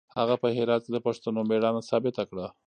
هغه 0.17 0.35
په 0.41 0.47
هرات 0.57 0.81
کې 0.85 0.91
د 0.93 0.97
پښتنو 1.07 1.39
مېړانه 1.49 1.81
ثابته 1.89 2.23
کړه. 2.29 2.47